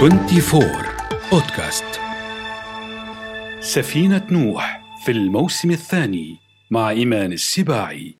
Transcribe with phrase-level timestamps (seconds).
[0.00, 0.64] 24
[1.32, 1.84] بودكاست
[3.60, 6.36] سفينة نوح في الموسم الثاني
[6.70, 8.16] مع إيمان السباعي.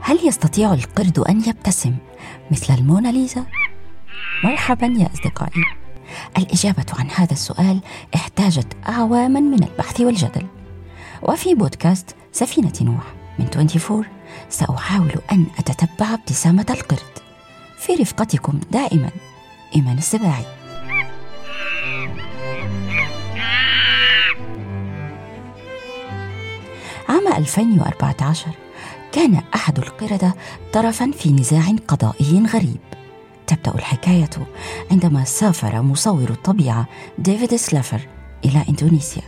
[0.00, 1.96] هل يستطيع القرد أن يبتسم
[2.50, 3.46] مثل الموناليزا؟
[4.44, 5.64] مرحبا يا أصدقائي.
[6.38, 7.80] الإجابة عن هذا السؤال
[8.14, 10.55] احتاجت أعواما من البحث والجدل.
[11.28, 14.04] وفي بودكاست سفينة نوح من 24
[14.48, 17.18] سأحاول أن أتتبع ابتسامة القرد
[17.78, 19.10] في رفقتكم دائما.
[19.76, 20.44] إيمان السباعي.
[27.08, 28.46] عام 2014
[29.12, 30.34] كان أحد القردة
[30.72, 32.80] طرفا في نزاع قضائي غريب.
[33.46, 34.30] تبدأ الحكاية
[34.90, 36.86] عندما سافر مصور الطبيعة
[37.18, 38.00] ديفيد سلافر
[38.44, 39.22] إلى إندونيسيا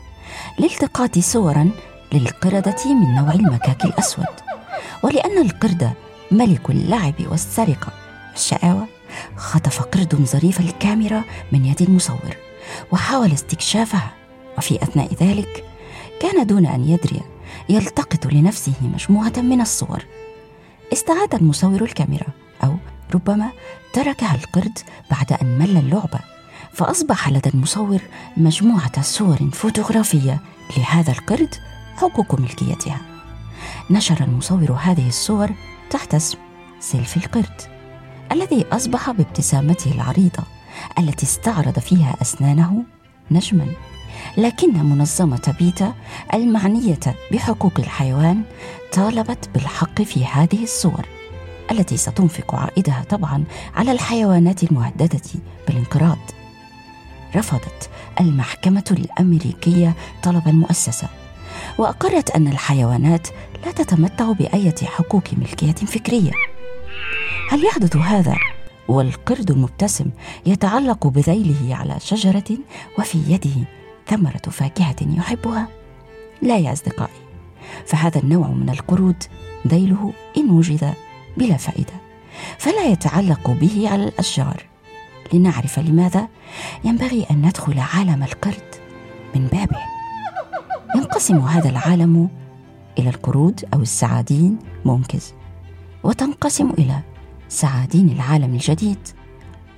[0.58, 1.70] لالتقاط صورا
[2.12, 4.26] للقردة من نوع المكاك الأسود
[5.02, 5.92] ولأن القرد
[6.30, 7.92] ملك اللعب والسرقة.
[8.32, 8.86] والشقاوة
[9.36, 12.36] خطف قرد ظريف الكاميرا من يد المصور
[12.92, 14.10] وحاول استكشافها.
[14.58, 15.64] وفي أثناء ذلك
[16.22, 17.20] كان دون أن يدري
[17.68, 20.04] يلتقط لنفسه مجموعة من الصور.
[20.92, 22.26] استعاد المصور الكاميرا
[22.64, 22.76] أو
[23.14, 23.50] ربما
[23.92, 24.78] تركها القرد
[25.10, 26.18] بعد أن مل اللعبة
[26.72, 27.98] فأصبح لدى المصور
[28.36, 30.40] مجموعة صور فوتوغرافية
[30.76, 31.54] لهذا القرد
[31.98, 33.00] حقوق ملكيتها.
[33.90, 35.50] نشر المصور هذه الصور
[35.90, 36.38] تحت اسم
[36.80, 37.60] سيلفي القرد
[38.32, 40.42] الذي أصبح بابتسامته العريضة
[40.98, 42.84] التي استعرض فيها أسنانه
[43.30, 43.66] نجما.
[44.36, 45.94] لكن منظمة بيتا
[46.34, 47.00] المعنية
[47.32, 48.42] بحقوق الحيوان
[48.92, 51.06] طالبت بالحق في هذه الصور
[51.70, 55.20] التي ستنفق عائدها طبعا على الحيوانات المهددة
[55.66, 56.18] بالانقراض.
[57.36, 61.08] رفضت المحكمة الأمريكية طلب المؤسسة
[61.78, 63.28] وأقرت أن الحيوانات
[63.66, 66.32] لا تتمتع بأية حقوق ملكية فكرية.
[67.50, 68.36] هل يحدث هذا؟
[68.88, 70.06] والقرد المبتسم
[70.46, 72.58] يتعلق بذيله على شجرة
[72.98, 73.66] وفي يده
[74.06, 75.68] ثمرة فاكهة يحبها؟
[76.42, 77.20] لا يا أصدقائي
[77.86, 79.24] فهذا النوع من القرود
[79.66, 80.94] ذيله إن وجد
[81.36, 81.94] بلا فائدة
[82.58, 84.62] فلا يتعلق به على الأشجار.
[85.32, 86.28] لنعرف لماذا
[86.84, 88.74] ينبغي أن ندخل عالم القرد
[89.34, 89.87] من بابه.
[91.18, 92.28] ينقسم هذا العالم
[92.98, 95.34] إلى القرود أو السعادين مونكز
[96.02, 97.00] وتنقسم إلى
[97.48, 98.98] سعادين العالم الجديد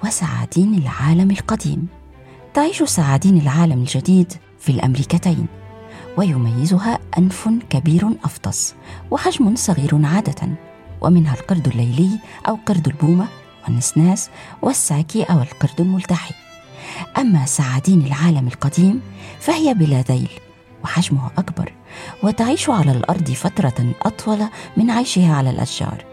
[0.04, 1.86] وسعادين العالم القديم.
[2.54, 5.46] تعيش سعادين العالم الجديد في الأمريكتين
[6.16, 8.74] ويميزها أنف كبير أفطس
[9.10, 10.48] وحجم صغير عادة
[11.00, 12.10] ومنها القرد الليلي
[12.48, 13.28] أو قرد البومة
[13.64, 14.30] والنسناس
[14.62, 16.34] والساكي أو القرد الملتحي.
[17.18, 19.00] أما سعادين العالم القديم
[19.40, 20.30] فهي بلا ذيل
[20.84, 21.72] وحجمها أكبر
[22.22, 24.38] وتعيش على الأرض فترة أطول
[24.76, 26.04] من عيشها على الأشجار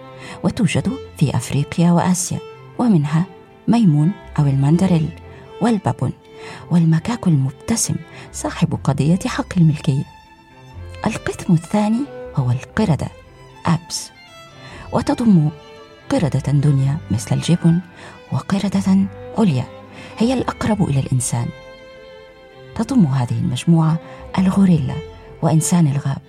[0.44, 2.40] وتوجد في أفريقيا وآسيا
[2.80, 3.24] ومنها
[3.68, 5.10] ميمون أو الماندريل
[5.62, 6.14] والبابون
[6.72, 7.96] والمكاك المبتسم
[8.34, 10.04] صاحب قضية حق الملكية
[11.08, 12.02] القسم الثاني
[12.36, 13.08] هو القردة
[13.66, 14.12] apes
[14.94, 15.50] وتضم
[16.10, 17.80] قردة دنيا مثل الجيبون
[18.32, 19.08] وقردة
[19.38, 19.66] عليا
[20.18, 21.48] هي الأقرب إلى الإنسان.
[22.78, 23.98] تضم هذه المجموعة
[24.38, 24.96] الغوريلا
[25.42, 26.22] وإنسان الغاب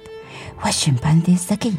[0.65, 1.75] والشمبانزي الذكي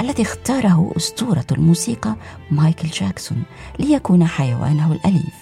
[0.00, 2.14] الذي اختاره أسطورة الموسيقى
[2.50, 3.42] مايكل جاكسون
[3.78, 5.34] ليكون حيوانه الأليف.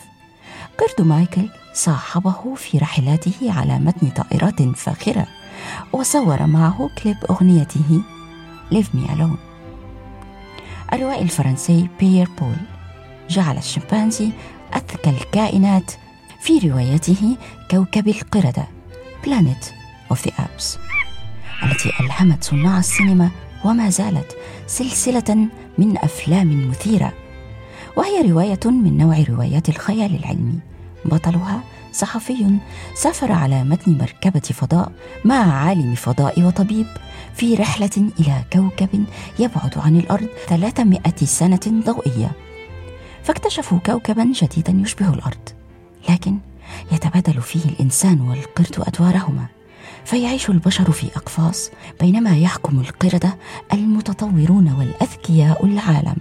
[0.78, 5.26] قرد مايكل صاحبه في رحلاته على متن طائرات فاخرة
[5.92, 8.02] وصور معه كليب أغنيته
[8.72, 9.38] Leave Me Alone.
[10.92, 12.56] الروائي الفرنسي بيير بول
[13.28, 14.31] جعل الشمبانزي
[14.76, 15.92] أذكى الكائنات
[16.41, 17.37] في روايته
[17.71, 18.67] كوكب القردة
[19.25, 19.65] Planet
[20.15, 20.78] of the Apes
[21.62, 23.31] التي ألهمت صناع السينما
[23.65, 24.37] وما زالت
[24.67, 25.49] سلسلة
[25.79, 27.12] من أفلام مثيرة
[27.97, 30.59] وهي رواية من نوع روايات الخيال العلمي.
[31.05, 31.61] بطلها
[31.93, 32.59] صحفي
[32.95, 34.93] سافر على متن مركبة فضاء
[35.25, 36.87] مع عالم فضاء وطبيب
[37.35, 39.05] في رحلة إلى كوكب
[39.38, 42.31] يبعد عن الأرض 300 سنة ضوئية
[43.23, 45.60] فاكتشفوا كوكبا جديدا يشبه الأرض.
[46.08, 46.38] لكن
[46.93, 49.47] يتبادل فيه الإنسان والقرد أدوارهما
[50.05, 51.70] فيعيش البشر في أقفاص
[52.00, 53.37] بينما يحكم القردة
[53.73, 56.17] المتطورون والأذكياء العالم.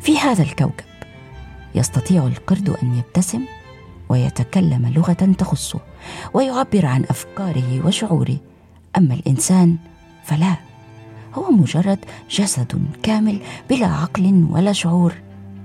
[0.00, 0.84] في هذا الكوكب
[1.74, 3.40] يستطيع القرد أن يبتسم
[4.08, 5.80] ويتكلم لغة تخصه
[6.34, 8.36] ويعبر عن أفكاره وشعوره
[8.98, 9.76] أما الإنسان
[10.24, 10.56] فلا
[11.34, 11.98] هو مجرد
[12.30, 13.40] جسد كامل
[13.70, 15.14] بلا عقل ولا شعور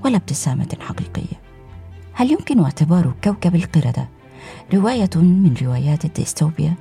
[0.05, 1.48] ولا ابتسامة حقيقية.
[2.19, 4.09] هل يمكن اعتبار كوكب القردة
[4.73, 6.73] رواية من روايات الديستوبيا؟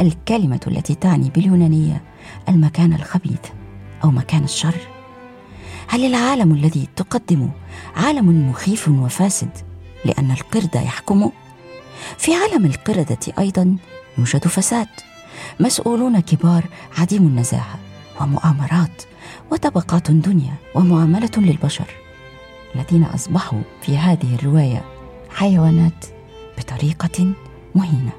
[0.00, 2.02] الكلمة التي تعني باليونانية
[2.48, 3.40] المكان الخبيث
[4.04, 4.74] أو مكان الشر
[5.88, 7.50] هل العالم الذي تقدمه
[7.96, 9.50] عالم مخيف وفاسد
[10.04, 11.32] لأن القرد يحكمه؟
[12.18, 13.76] في عالم القردة أيضا
[14.18, 14.88] يوجد فساد
[15.60, 16.64] مسؤولون كبار
[16.98, 17.78] عديم النزاهة
[18.20, 19.02] ومؤامرات
[19.50, 22.07] وطبقات دنيا ومعاملة للبشر
[22.74, 24.84] الذين أصبحوا في هذه الرواية
[25.30, 26.06] حيوانات
[26.58, 27.32] بطريقة
[27.74, 28.12] مهينة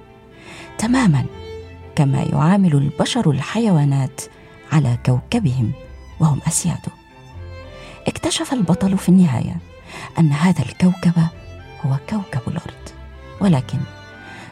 [0.78, 1.26] تماما
[1.96, 4.22] كما يعامل البشر الحيوانات
[4.72, 5.72] على كوكبهم
[6.20, 6.92] وهم أسياده
[8.08, 9.58] اكتشف البطل في النهاية
[10.20, 11.14] أن هذا الكوكب
[11.86, 12.90] هو كوكب الأرض
[13.42, 13.78] ولكن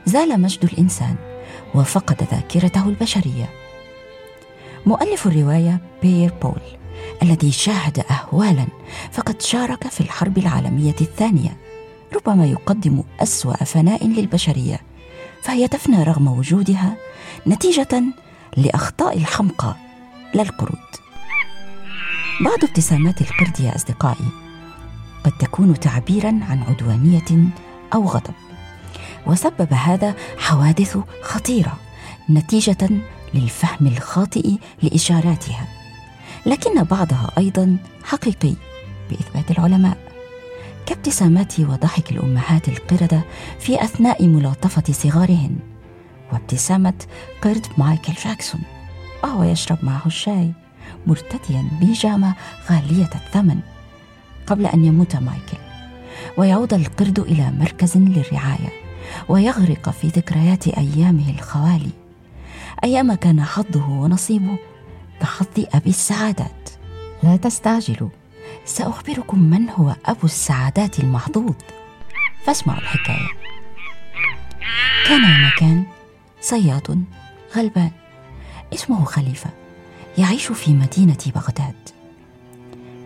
[0.05, 1.15] زال مجد الإنسان
[1.75, 3.49] وفقد ذاكرته البشرية.
[4.85, 6.61] مؤلف الرواية بير بول.
[7.23, 8.65] الذي شاهد أهوالا
[9.11, 11.57] فقد شارك في الحرب العالمية الثانية
[12.13, 14.81] ربما يقدم أسوأ فناء للبشرية
[15.43, 16.95] فهي تفنى رغم وجودها
[17.47, 18.03] نتيجة
[18.57, 19.75] لأخطاء الحمقى
[20.33, 20.77] لا القرود.
[22.41, 24.25] بعض ابتسامات القرد يا أصدقائي
[25.23, 27.49] قد تكون تعبيرا عن عدوانية
[27.93, 28.33] أو غضب
[29.25, 31.79] وسبب هذا حوادث خطيرة
[32.29, 32.89] نتيجة
[33.33, 34.51] للفهم الخاطئ
[34.83, 35.76] لإشاراتها.
[36.47, 38.53] لكن بعضها أيضا حقيقي
[39.09, 39.97] بإثبات العلماء.
[40.85, 43.21] كابتسامات وضحك الأمهات القردة
[43.59, 45.55] في أثناء ملاطفة صغارهن
[46.33, 46.93] وابتسامة
[47.41, 48.61] قرد مايكل جاكسون
[49.23, 50.51] وهو يشرب معه الشاي
[51.07, 52.35] مرتديا بيجامة
[52.71, 53.59] غالية الثمن
[54.47, 55.57] قبل أن يموت مايكل.
[56.37, 58.69] ويعود القرد إلى مركز للرعاية
[59.29, 61.91] ويغرق في ذكريات أيامه الخوالي
[62.83, 64.57] أيام كان حظه ونصيبه.
[65.21, 66.69] كحظ أبي السعادات.
[67.23, 68.09] لا تستعجلوا.
[68.65, 71.55] سأخبركم من هو أبو السعادات المحظوظ.
[72.45, 73.29] فاسمعوا الحكاية.
[75.07, 75.83] كان مكان
[76.41, 77.03] صياد
[77.55, 77.91] غلبان.
[78.73, 79.49] اسمه خليفة.
[80.17, 81.89] يعيش في مدينة بغداد.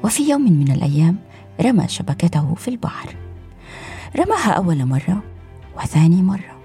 [0.03, 1.17] وفي يوم من الأيام
[1.61, 3.15] رمى شبكته في البحر.
[4.15, 5.23] رماها أول مرة
[5.77, 6.60] وثاني مرة.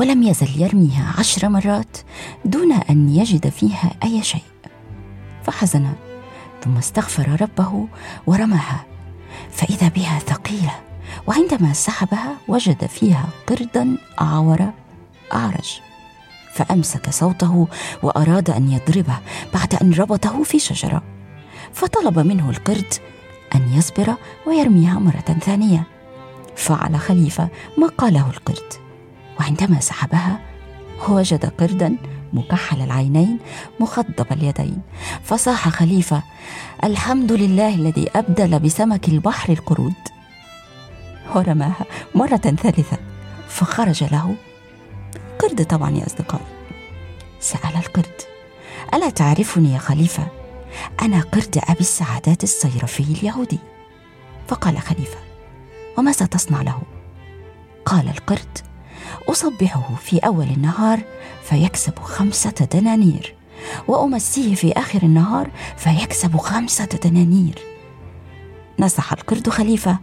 [0.00, 1.96] ولم يزل يرميها عشر مرات
[2.44, 4.42] دون أن يجد فيها أي شيء.
[5.44, 5.92] فحزن
[6.64, 7.88] ثم استغفر ربه
[8.26, 8.84] ورماها.
[9.50, 10.74] فإذا بها ثقيلة
[11.26, 14.70] وعندما سحبها وجد فيها قردا أعور
[15.34, 15.80] أعرج.
[16.54, 17.68] فأمسك صوته
[18.02, 19.18] وأراد أن يضربه
[19.54, 21.02] بعد أن ربطه في شجرة.
[21.72, 22.94] فطلب منه القرد
[23.54, 24.14] أن يصبر
[24.46, 25.82] ويرميها مرة ثانية.
[26.56, 27.48] فعل خليفة
[27.78, 28.87] ما قاله القرد.
[29.40, 30.40] وعندما سحبها
[31.08, 31.96] وجد قردا
[32.32, 33.38] مكحل العينين
[33.80, 34.82] مخضب اليدين
[35.24, 36.22] فصاح خليفة
[36.84, 39.94] الحمد لله الذي أبدل بسمك البحر القرود.
[41.34, 42.98] ورماها مرة ثالثة
[43.48, 44.34] فخرج له.
[45.38, 46.44] قرد طبعا يا أصدقائي.
[47.40, 48.20] سأل القرد
[48.94, 50.26] ألا تعرفني يا خليفة
[51.02, 53.58] أنا قرد أبي السعادات الصيرفي اليهودي.
[54.48, 55.18] فقال خليفة
[55.98, 56.82] وماذا تصنع له؟
[57.84, 58.58] قال القرد
[59.28, 61.00] أصبحه في أول النهار
[61.44, 63.34] فيكسب خمسة دنانير
[63.88, 67.58] وأمسيه في آخر النهار فيكسب خمسة دنانير.
[68.78, 69.98] نصح القرد خليفة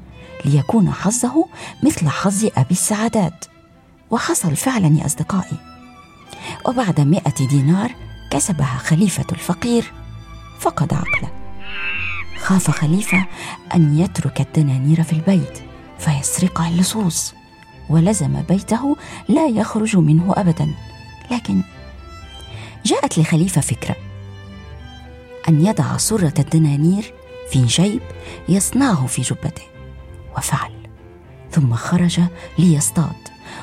[0.46, 1.48] ليكون حظه
[1.84, 3.46] مثل حظ أبي السعادات
[4.12, 5.58] وحصل فعلا يا أصدقائي.
[6.68, 7.92] وبعد مئة دينار
[8.32, 9.92] كسبها خليفة الفقير
[10.60, 11.30] فقد عقله.
[12.40, 13.26] خاف خليفة
[13.76, 15.60] أن يترك الدنانير في البيت
[16.00, 17.34] فيسرقها اللصوص.
[17.90, 18.96] ولزم بيته
[19.30, 20.74] لا يخرج منه أبدا.
[21.32, 21.62] لكن
[22.86, 23.96] جاءت لخليفة فكرة.
[25.50, 27.14] أن يضع سرة الدنانير
[27.52, 28.02] في جيب
[28.50, 29.64] يصنعه في جبته.
[30.38, 30.72] وفعل.
[31.52, 32.20] ثم خرج
[32.60, 33.16] ليصطاد.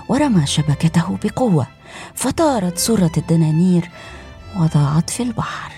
[0.08, 1.66] ورمى شبكته بقوة.
[2.14, 3.90] فطارت سرة الدنانير
[4.56, 5.72] وضاعت في البحر.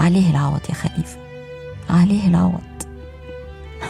[0.00, 1.18] عليه العوض يا خليفة.
[1.90, 2.72] عليه العوض.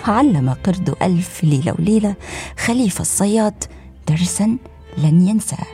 [0.04, 2.14] علم قرد ألف ليلة وليلة
[2.58, 3.64] خليفة الصياد
[4.08, 4.56] درسا
[4.98, 5.66] لن ينساه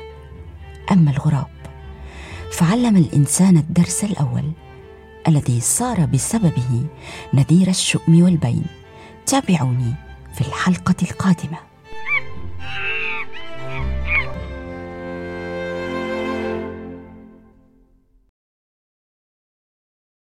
[0.93, 1.47] أما الغراب
[2.53, 4.53] فعلم الإنسان الدرس الأول
[5.29, 6.87] الذي صار بسببه
[7.35, 8.65] نذير الشؤم والبين.
[9.27, 9.95] تابعوني
[10.35, 11.68] في الحلقة القادمة.